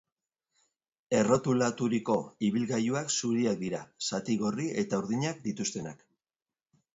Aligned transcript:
Errotulaturiko 1.17 2.15
ibilgailuak 2.47 3.13
zuriak 3.19 3.61
dira, 3.65 3.83
zati 4.09 4.39
gorri 4.45 4.67
eta 4.85 5.03
urdinak 5.05 5.45
dituztenak. 5.47 6.03